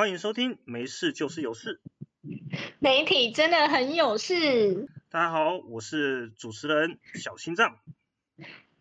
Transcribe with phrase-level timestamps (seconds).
[0.00, 1.78] 欢迎收听，没事就是有事。
[2.78, 4.88] 媒体真的很有事。
[5.10, 7.76] 大家好，我是主持人小心脏。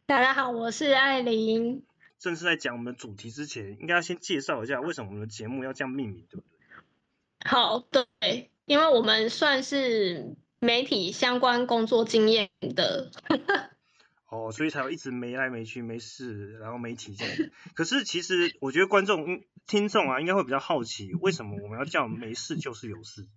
[0.05, 1.83] 大家好，我是艾琳。
[2.19, 7.49] 正式在讲我们的主题之前，应该要先介绍一下为什么我们的节目要这样命名，对不对？
[7.49, 13.11] 好，对，因为我们算是媒体相关工作经验的。
[14.29, 17.35] 哦，所以才有一直没来没去，没事，然后没体这样。
[17.73, 23.27] 可是其实我觉得观众、听众啊，应该会比较好奇，为什么我们要叫没事就是有事？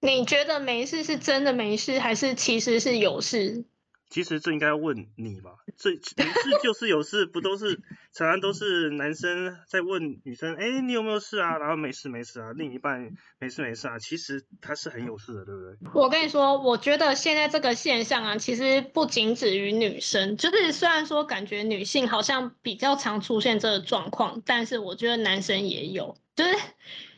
[0.00, 3.64] 你觉得没事是真的没事，还是其实是有事？
[4.10, 7.80] 其实这应该问你吧，这没事就是有事，不都是
[8.12, 11.58] 常常都是男生在问女生，哎，你有没有事啊？
[11.58, 15.76] 然后没事没事啊，另一半没事没事啊，其实他是很有事的，对不对？
[15.94, 26.50] 我跟你说，我觉得现在这个现象啊，其实不仅止于女生，就是虽然说感觉女性好像比较常出现这个状况，但是我觉得男生也有，就是。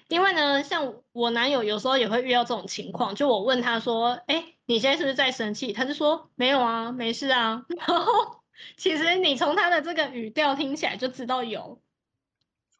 [0.09, 7.65] 因为呢，像我男友有时候也会遇到这种情况，就我问他说：“哎，你现在是不是在生气？”他就说：“没有啊，没事啊。
[7.79, 8.43] ”然后
[8.77, 11.81] 其实你从他的这个语调听起来就知道有。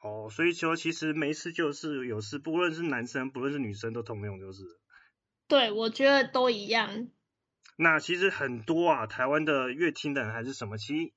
[0.03, 4.63] 哦，所以说其实没事就是有事，不论是男生不论是女生都通用，就是。
[5.49, 7.09] 对，我觉得都一样。
[7.77, 11.13] 那其实很多啊，台湾的乐听的人还是什么，其实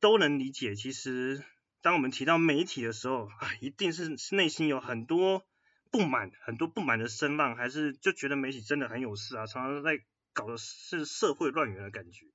[0.00, 0.74] 都能理解。
[0.76, 1.42] 其实
[1.82, 5.44] 当我们提到媒体的时候啊， 一定是内心有很多。
[5.90, 10.00] 不满很多不满的声浪，还是就觉得媒体真的很有事啊，常常在
[10.32, 12.26] 搞的是社会乱源的感觉。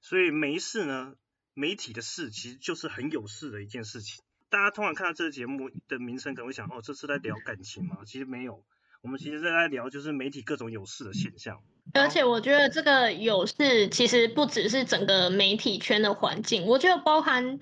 [0.00, 1.14] 所以没事呢，
[1.54, 4.22] 媒体的事其实就是很有事的一件事情。
[4.50, 7.98] 大家通常看到这个节目的名称，可能会想，哦，这是在聊感情吗？
[8.06, 8.64] 其实没有，
[9.02, 11.60] 我们其实在聊就是媒体各种有事的现象。
[11.92, 17.58] 而且我觉得这个有事其实不只是整个媒体圈的环境，我觉得包含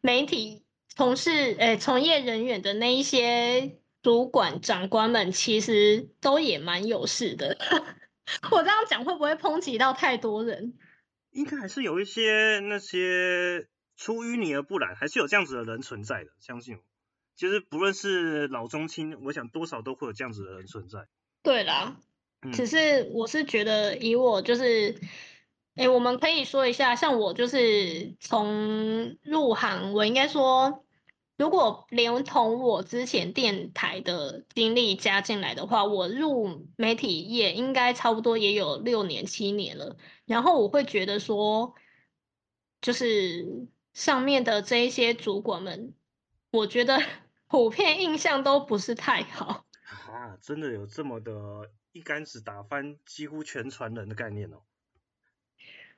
[0.00, 3.78] 媒体从事诶从业人员的那一些。
[4.02, 7.58] 主管、长官们其实都也蛮有事的。
[8.50, 10.74] 我这样讲会不会抨击到太多人？
[11.30, 16.30] 应该还是有一些那些出淤泥而不染，还是有这样子的人存在的。
[16.40, 16.82] 相信我，
[17.34, 21.06] 其实不论是老中青，我想多少都会有这样子的人存在。
[21.42, 21.96] 对啦，
[22.52, 24.98] 只是我是觉得，以我就是，
[25.74, 30.85] 哎，我们可以说一下，像我就是从入行，我应该说。
[31.36, 39.96] 如果连同我之前电台的经历加进来的话，我入媒体业应该差不多也有六年七年了。
[40.24, 41.74] 然后我会觉得说，
[42.80, 45.94] 就是上面的这一些主管们，
[46.50, 47.00] 我觉得
[47.48, 49.66] 普遍印象都不是太好。
[50.10, 51.32] 啊，真的有这么的
[51.92, 54.62] 一竿子打翻几乎全船人的概念哦？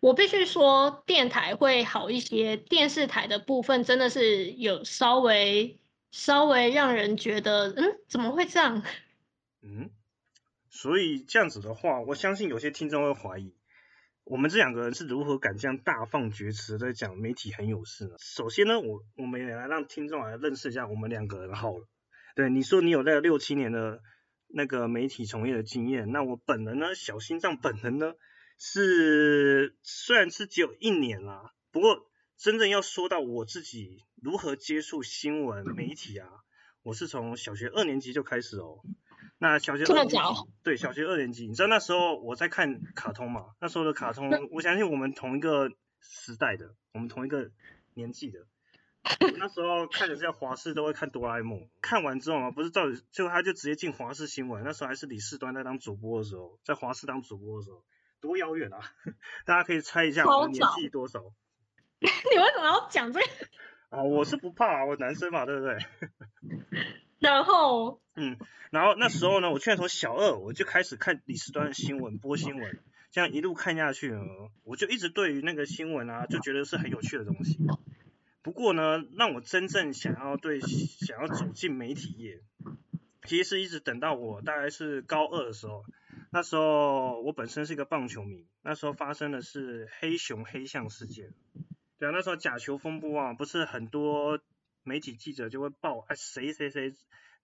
[0.00, 5.81] 我必须说，电台会好一些，电视台的部分真的是有稍微
[6.12, 8.82] 稍微让人觉得，嗯，怎么会这样？
[9.60, 9.91] 嗯，
[10.70, 13.56] 所以这样子的话，我相信有些听众会怀疑，
[14.22, 18.14] 我们这两个人是如何敢这样大放厥词在讲媒体很有事呢？
[18.19, 21.88] 首先呢，我我们也来让听众来认识一下我们两个人好了。
[22.37, 24.00] 对，你说你有那个六七年的
[24.47, 28.14] 那个媒体从业的经验，那我本人呢，小心脏本人呢？
[28.60, 36.28] 是，虽然是只有一年啦，不过真正要说到我自己如何接触新闻媒体啊，
[36.82, 38.80] 我是从小学二年级就开始哦。
[39.38, 40.16] 那小学二年级，
[40.64, 43.54] 对，小学二年级，你知道那时候我在看卡通嘛？
[43.60, 45.70] 那时候的卡通，我相信我们同一个
[46.00, 47.52] 时代的，我们同一个
[47.94, 48.40] 年纪的，
[49.38, 51.69] 那时候看的是华视，都会看哆啦 A 梦。
[51.80, 52.82] 看完之后嘛，不是照，
[53.12, 54.64] 就他就直接进华视新闻。
[54.64, 57.84] 那时候还是李世端在当主播的时候，在华视当主播的时候。
[58.21, 58.81] 多遥远啊！
[59.47, 61.23] 大家可以猜一下我年纪多少？
[62.01, 62.06] 你
[62.39, 63.27] 为什么要讲这个？
[63.91, 65.79] 啊，我是不怕，我男生嘛，对不对？
[67.19, 68.37] 然后，嗯，
[68.70, 72.81] 然后那时候呢，我居然从小二我就开始看李时端的新闻，播新闻，
[73.11, 74.21] 这样一路看下去呢，
[74.62, 77.59] 我就一直对于那个新闻啊，就觉得是很有趣的东西。
[78.43, 82.41] 不过呢，让我真正想要对想要走进媒体业，
[83.25, 85.85] 其实是一直等到我大概是高二的时候。
[86.30, 91.32] 那时候我本身是一个棒球迷，那时候发生的是黑熊黑象事件，
[91.98, 94.38] 对啊，那时候假球风波啊，不是很多
[94.82, 96.92] 媒体记者就会报，哎谁谁谁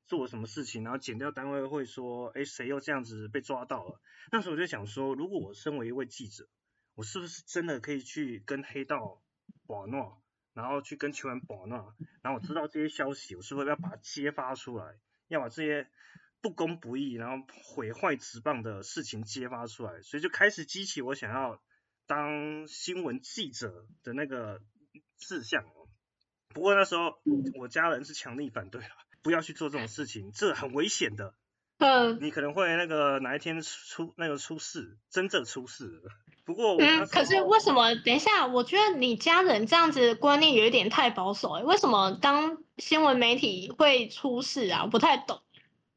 [0.06, 4.00] 做什么事情，然后剪掉单位会说，哎谁又这样子被抓到了，
[4.30, 6.46] 那时候我就想说，如果我身为一位记者，
[6.94, 9.22] 我是不是真的可以去跟黑道
[9.66, 10.20] 保闹，
[10.52, 14.98] 然后去跟球员保闹，然后我知道这些消息，我是不是要把它揭发出来，
[15.28, 15.88] 要把这些。
[16.44, 21.58] 不公不义，然后毁坏职棒的事情揭发出来，所以就开始激起我想要
[22.06, 24.60] 当新闻记者的那个
[25.18, 25.64] 志向。
[26.50, 27.14] 不过那时候
[27.58, 28.88] 我家人是强力反对了，
[29.22, 31.32] 不要去做这种事情，这很危险的。
[31.78, 36.12] 嗯你可能会那个哪一天出那个出事，真正出事了。
[36.44, 37.94] 不过嗯，可是候为什么？
[38.04, 44.82] 等一下，我觉得你家人这样子观念有一点太保守、欸，为什么当新闻媒体会出事啊？
[44.84, 45.40] 我不太懂。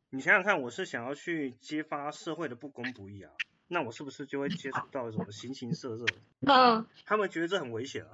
[0.09, 3.31] 你想想看，我是想要去揭发社会的不公不义啊，
[3.67, 6.05] 那我是不是就会接触到什么形形色色？
[6.47, 8.11] 嗯，他们觉得这很危险啊。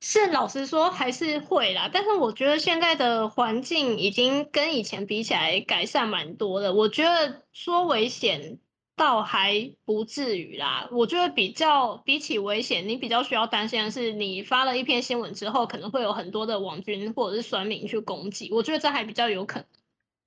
[0.00, 6.74] 是老实说还是会啦，但是我觉得现在的环境已经跟以前比起来改善蛮多的。
[6.74, 8.58] 我觉得说危险
[8.96, 19.66] 倒还不至于啦，我觉得比较比起危险，你比较需要担心的是，你发了一篇新闻之后，可能会有很多的网军或者是酸民去攻击，我觉得这还比较有可能。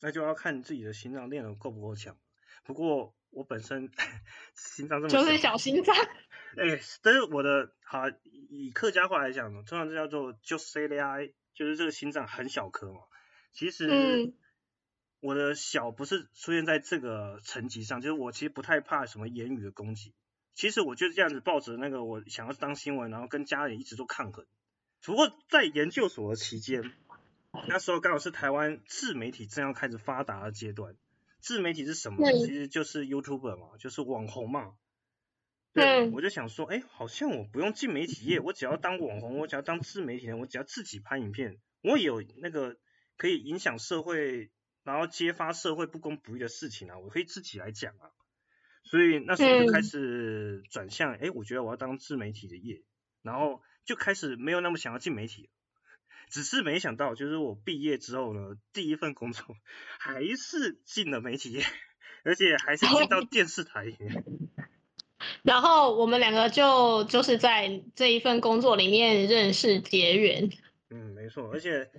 [0.06, 2.16] 那就要看你自己的心脏练得够不够强。
[2.64, 3.90] 不过我本身
[4.54, 5.96] 心脏这么就是小心脏。
[5.96, 13.00] 哎、但是我的好以客家话来讲呢，通常这叫做 s e l i 就是这个心脏很小颗嘛。
[13.52, 14.36] 其实嗯
[15.22, 20.14] 我的小不是出现在这个层级上，就是我其实不太怕什么言语的攻击。
[20.54, 24.46] 其实我就是这样子抱着那个我想要当新闻，然后跟家人一直做抗衡。
[25.02, 26.92] 不过在研究所的期间，
[27.68, 30.96] 那时候刚好是台湾自媒体正要开始发达的阶段。
[31.40, 34.74] 自媒体是什么其实就是 YouTuber 嘛，就是网红嘛。
[35.74, 42.78] 对，嗯我就想说，哎，好像我不用进媒体业，我只要当网红，我只要当自媒体人，我只要自己拍影片，我有那个
[43.18, 44.50] 可以影响社会，
[44.84, 48.10] 然后揭发社会不公不义的事情啊，我可以自己来讲啊。
[48.84, 52.84] 所以那时候就开嗯始转向，哎、我觉得我要当自媒体的业，
[53.22, 55.50] 然后就开始没有那么想要进媒体了。
[56.30, 59.56] 只是没想到，就是我毕业之后呢，第一份工作
[60.00, 61.64] 还是进了媒体业，
[62.24, 64.24] 而且还是进到电视台里面。
[65.42, 70.50] 然后我们两个就就是在这一份工作里面认识结缘。
[70.90, 71.90] 嗯，没错，而且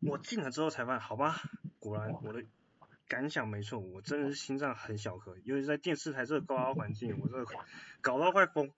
[0.00, 1.42] 我进了之后才发现，好吧，
[1.78, 2.42] 果然我的
[3.06, 7.46] 感想没错，我真的是心脏很小颗，尤其在电视台这个高压环境，我这个
[8.00, 8.70] 搞到快疯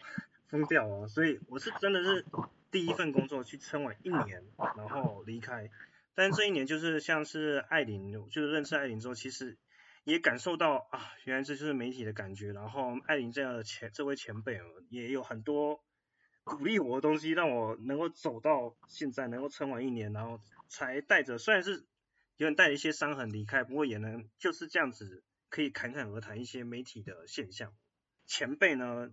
[0.49, 2.27] 疯掉了，所以我是真的是
[2.75, 4.43] 第一份工作去撑完一年，
[4.77, 5.71] 然后离开，
[6.17, 9.57] 但是这一年就是像是艾琳，就是认识艾琳之后，其实
[10.03, 15.85] 也感受到啊，原来这就是媒体的感觉，然后艾琳这样的前这位前辈啊，也有很多
[16.43, 21.87] 鼓励我的东西，让我能够走到现在，能够撑完一年，然后才带着虽然是
[22.39, 27.73] 有点带着一些伤痕离开，不过也能就是这样子可以侃侃而谈一些媒体的现象。
[28.27, 29.13] 前辈呢，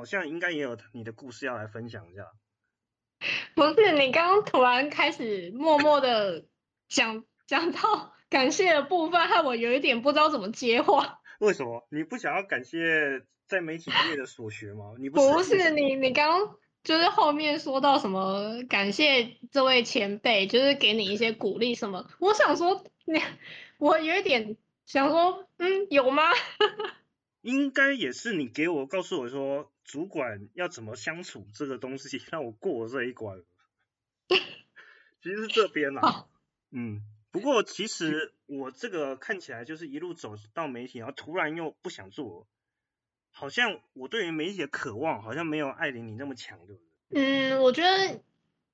[0.00, 2.22] 好像应该也有你的故事要来分享一下。
[3.54, 6.46] 不是你刚刚突然开始默默的
[6.88, 11.20] 讲讲到感谢的部分，害我有一点不知道怎么接话。
[11.38, 14.94] 为什么你不想要感谢在媒体业的所学吗？
[14.98, 22.08] 你不不是是你，你刚刚就是后面说到什么感谢这位前辈，就是给你一些鼓励什么。
[22.20, 23.20] 我想说你，
[23.76, 24.56] 我有一点
[24.86, 26.22] 想说，嗯，有吗？
[27.40, 33.42] 应该也是你给我告诉我说，主管要怎么相处这个东西，让我过这一关。
[35.22, 36.28] 其实是这边啦、哦
[36.70, 42.46] 嗯，不过其实我这个看起来就是一路走到媒体，然后突然又不想做，
[43.30, 47.50] 好像我对于媒体的渴望好像没有艾琳你那么强，对不对？
[47.50, 48.22] 嗯，我觉得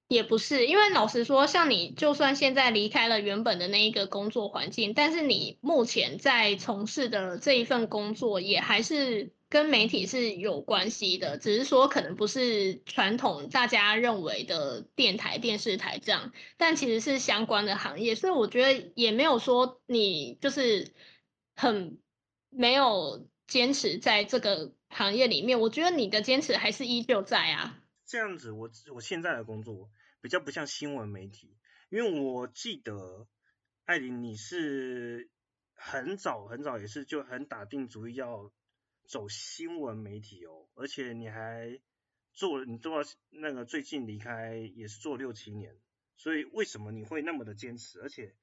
[0.09, 20.95] 也不是，因为老实说，像你就算现在离开了原本的那一个工作环境，但是你目前在从事的这一份工作也还是跟媒体是有关系的，只是说可能不是传统大家认为的电台、电视台这样，但其实是相关的行业，所以我觉得也没有说你就是
[21.57, 21.99] 很
[22.51, 27.83] 没有坚持在这个行业里面，我觉得你的坚持还是依旧在啊。
[28.07, 31.57] 这样子我，我现在的工作比较不像新闻媒体，
[31.89, 33.27] 因为我记得
[33.85, 35.29] 艾琳你是
[35.75, 38.53] 很早很早也是就很打定主意要
[39.09, 41.81] 走新闻媒体哦，而且你还
[42.33, 45.77] 做你做到那个最近离开也是做六七年，
[46.17, 48.01] 所以为什么你会那么的坚持？
[48.01, 48.37] 而且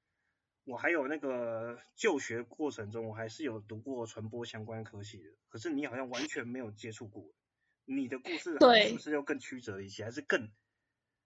[0.64, 7.34] 我还有那个就学过程中，我还是有读过传播相关科系的，可是你好像完全没有接触过。
[7.86, 10.50] 你的故事对是不是又更曲折一些，还是更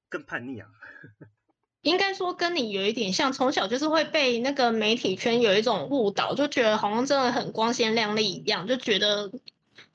[0.09, 0.69] 更叛逆啊？
[1.83, 9.31] 应该说跟你有一点像，从小就是会被那个媒体圈有一种误导，就觉得好像真的很光鲜亮丽一样，就觉得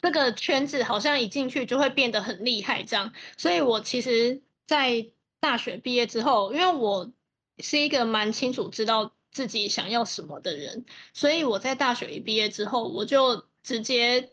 [0.01, 3.13] 这个圈子好像一进去就会变得很厉害这样。
[3.37, 7.11] 所以我其实，在大学毕业之后，因为我
[7.59, 14.29] 是一个蛮清楚知道自己想要什么的人，所以我在大学一毕业之后，我就直接嗯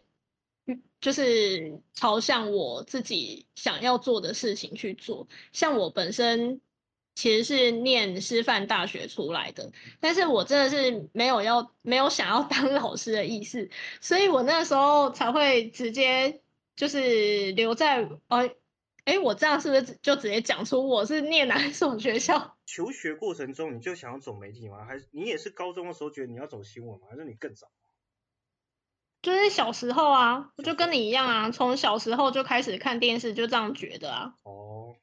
[1.01, 5.29] 就是朝向我自己想要做的事情去做。
[5.53, 6.61] 像我本身
[7.15, 13.69] 其实是念师范大学出来的，但是我真的是没有要没有想要 当老师的意思，
[14.01, 16.41] 所以我那时候才会直接
[16.77, 18.51] 就是留在呃，
[19.05, 22.57] 哎，我这样是不是就直接讲出我是念哪一所学校？
[22.65, 24.85] 求学过程中你就想要走媒体吗？
[24.85, 27.09] 还是你也是高中的时候觉得你要走新闻吗？
[27.11, 27.67] 还是你更早？
[29.23, 34.35] 就是小时候啊，我就跟你一样啊，从小时候就开始看电视，就这样觉得啊。
[34.43, 34.95] 哦。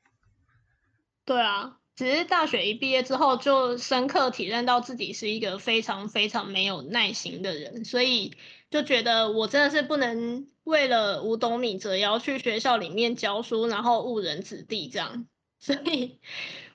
[1.26, 1.78] 对啊。
[1.96, 8.38] 只是大学一毕业之后，就深刻体认到自己是一个非常非常没有耐心的人，所以
[8.70, 15.26] 就觉得我真的是不能为了五斗米折腰去学校里面教书，然后误人子弟这样，
[15.60, 16.20] 所以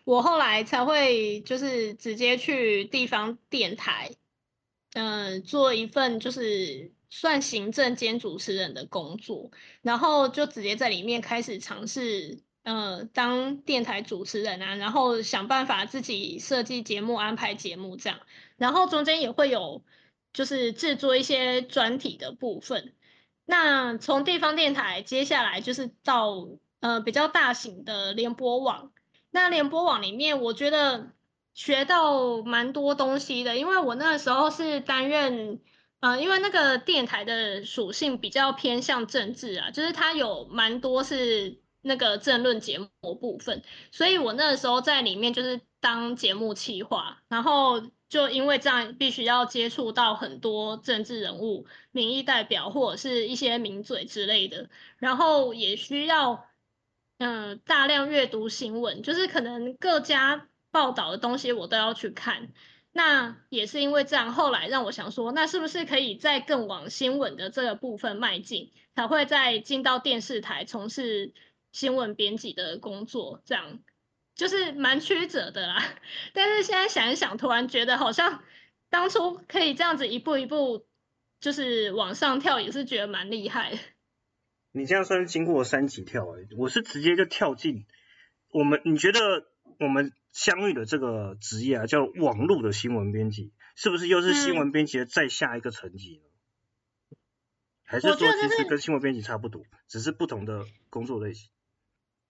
[0.03, 4.11] 我后来才会就是直接去地方电台，
[4.95, 9.51] 嗯，做一份就是算行政兼主持人的工作，
[9.83, 12.41] 然后就直接在里面开始尝试。
[12.65, 18.21] 呃，当电台主持人啊，然后想办法自己设计节目、安排节目这样，
[18.57, 19.83] 然后中间也会有
[20.33, 22.95] 就是制作一些专题的部分。
[23.45, 28.93] 那从地方电台接下来就是到呃比较大型的联播网。
[29.33, 31.11] 那联播网里面，我觉得
[31.55, 35.61] 学到蛮多东西的，因为我那时候是担任
[36.03, 41.61] 呃，因为那个电台的属性比较偏向政治啊，就是它有蛮多是。
[41.85, 56.47] 那个政论节目部分，所以我那个时候在里面就是当节目企划，然后就因为这样必须要接触到很多政治人物、民意代表或者是一些名嘴之类的，然后也需要
[57.19, 62.53] 嗯大量阅读新闻，就是可能各家报道的东西我都要去看。
[62.93, 71.33] 那也是因为这样，后来让我想说，那是不是可以再更往新闻的这个部分迈进，才会再进到电视台从事。
[71.73, 73.81] 新闻编辑的工作，这样
[74.35, 75.83] 就是蛮曲折的啦。
[76.35, 78.45] 但是现在想一想，突然觉得好像
[78.91, 80.85] 当初可以这样子一步一步
[81.41, 83.79] 就是往上跳，也是觉得蛮厉害。
[84.73, 87.87] 你这样算是经过三级跳哎，我是直接就跳进
[88.51, 88.83] 我们。
[88.85, 89.19] 你觉得
[89.83, 97.17] 我们相遇的这个职业啊，叫网络的新闻编辑，是不是又是新闻编辑的再下一个层级呢？
[97.85, 101.51] 还是说其实跟新闻编辑差不多，只是不同的工作类型？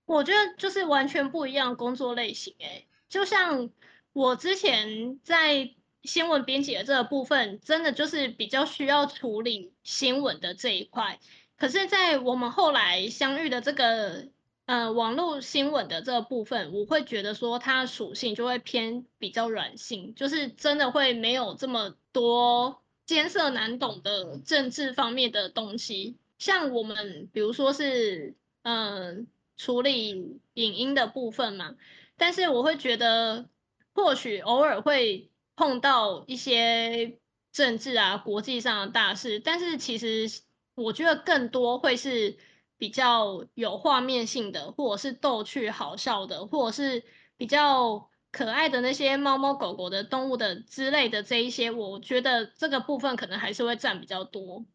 [0.05, 3.71] 我觉得就是完全不一样工作类型，哎，就像
[4.13, 11.21] 我之前在新闻编辑的这个部分，真的就是比较需要处理新闻的这一块。
[11.57, 14.27] 可是，在我们后来相遇的这个
[14.73, 26.17] 呃网络新闻的这个部分，我会觉得说它属性就会偏比较软性，就是真的会没有这么多艰涩难懂的政治方面的东西。
[26.39, 29.27] 像我们比如说是嗯。
[29.55, 31.77] 处理影音的部分嘛，
[32.17, 33.49] 但是我会觉得，
[33.95, 37.21] 或许偶尔会碰到一些
[37.53, 40.43] 政治啊、国际上的大事，但是其实
[40.75, 42.39] 我觉得更多会是
[42.83, 47.05] 比较有画面性的，或者是逗趣好笑的，或者是
[47.37, 54.67] 比较可爱的那些猫猫狗狗的动物的之类的这一些，我觉得这个部分可能还是会占比较多。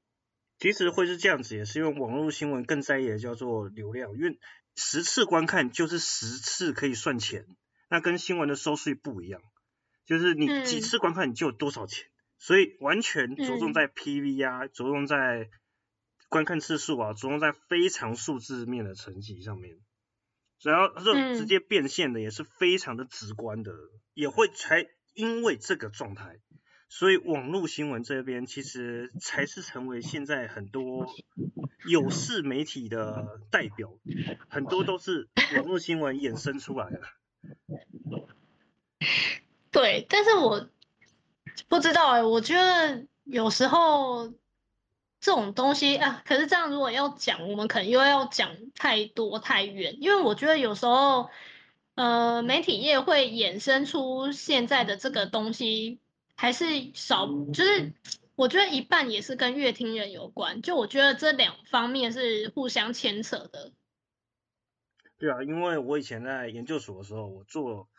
[0.58, 4.40] 其实会是这样子，也是因为网络新闻更在意的叫做流量，因为。
[4.80, 7.48] 十次观看就是十次可以算钱，
[7.90, 9.42] 那跟新闻的收视率不一样，
[10.06, 12.06] 就是你几次观看你就有多少钱，
[12.38, 15.50] 所以完全着重在 PV 啊，着重在
[16.30, 19.78] 观看次数啊，着重在非常数字面的成绩上面，
[20.62, 23.72] 然后这直接变现的也是非常的直观的，
[24.14, 26.40] 也会才因为这个状态。
[26.90, 31.06] 所以网络新闻这边其实才是成为现在很多
[31.86, 33.94] 有势媒体的代表，
[34.48, 37.02] 很多都是网络新闻衍生出来的。
[39.70, 40.70] 对，但是我
[41.68, 44.34] 不知道哎，我觉得有时候
[45.20, 51.30] 这种东西啊，可是这样如果要讲，我们可能又要讲太多太远，因为我觉得有时候
[51.96, 56.00] 呃，媒体业会衍生出现在的这个东西。
[56.40, 57.94] 还是少，就是
[58.36, 63.72] 我觉得一半也是跟乐听人有关，就我觉得这两方面是互相牵扯的。
[65.18, 67.90] 对啊，因为我以前在研究所的时候，我做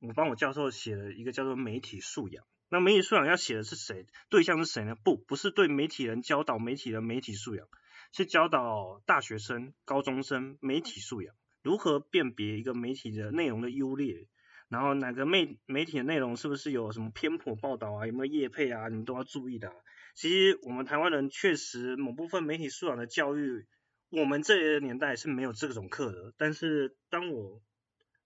[0.00, 2.44] 我帮我教授写了一个叫做媒体素养。
[2.68, 4.06] 那媒体素养要写的是谁？
[4.28, 4.96] 对象是谁呢？
[4.96, 7.66] 不，不是对媒体人教导媒体人媒体素养，
[8.12, 14.26] 是教导大学生、高中生媒体素养，如何辨别一个媒体的内容的优劣。
[14.68, 18.06] 然后哪个媒媒体的内容是不是有什么偏颇报道啊？
[18.06, 18.88] 有没有业配啊？
[18.88, 19.72] 你们都要注意的。
[20.16, 23.64] 其实我们台湾人确实某部分媒体素养的教育，
[24.10, 26.32] 我们这个年代是没有这种课的。
[26.36, 27.62] 但是当我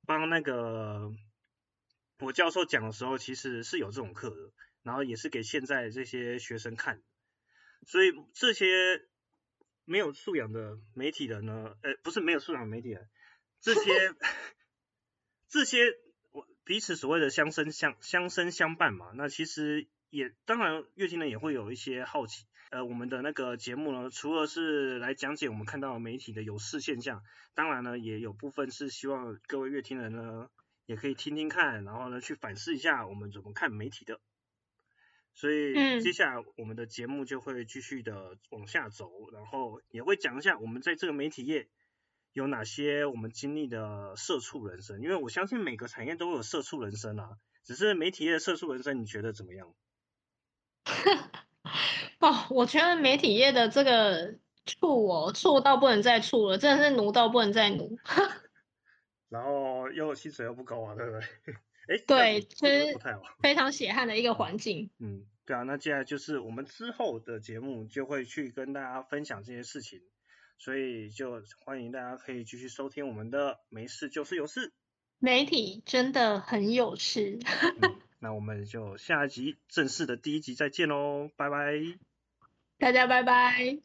[0.06, 1.12] 帮那个
[2.20, 7.02] 我教授讲的时候，其实是有这种课的，然后也是给现在这些学生看，
[7.86, 8.66] 所以这些
[9.84, 13.08] 没有素养的媒体人呢，呃，不是没有素养的媒体人，
[13.60, 14.14] 这些
[15.48, 15.78] 这些
[16.30, 22.46] 我彼此所谓的相生相相生相伴嘛，那其实也当然乐听人也会有一些好奇。
[22.70, 30.48] 呃，我们的那个节目呢，除了是来讲解我们看到媒体的有事现象，当然呢，也有部分是希望各位乐听人呢，
[30.90, 34.18] 也可以听听看，然后呢，去反思一下我们怎么看媒体的。
[35.34, 41.68] 所以接下来我们的节目就会继续的往下走，然后也会讲一下我们在这个媒体业
[42.32, 49.72] 有哪些我们经历的社畜人生，因为我相信每个产业都有社畜人生啊，只是媒体业社畜人生，你觉得怎么样？
[52.18, 54.34] 哦，我觉得媒体业的这个
[54.66, 57.96] 处哦，处到不能再处了，真的是奴到不能再奴。
[59.30, 61.54] 然后又薪水又不高啊，对不对？
[61.88, 62.98] 哎，对，其实
[63.40, 64.90] 非常血汗的一个环境。
[64.98, 70.00] 嗯，对啊，那接下来就是我们之后的节目就会去跟大家分享这些事情，
[70.58, 74.72] 所以就欢迎大家可以继续收听我们的没事就是有事。
[75.18, 77.38] 媒体真的很有事。
[78.20, 81.72] 那我们就下一集正式的第一集再见喽，拜拜。
[82.78, 83.78] 大家拜拜。